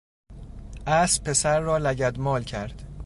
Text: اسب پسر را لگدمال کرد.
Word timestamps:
اسب 0.87 1.23
پسر 1.23 1.59
را 1.59 1.77
لگدمال 1.77 2.43
کرد. 2.43 2.87